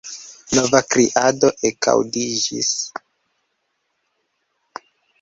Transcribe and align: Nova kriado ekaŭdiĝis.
Nova 0.59 0.79
kriado 0.93 1.51
ekaŭdiĝis. 1.71 2.73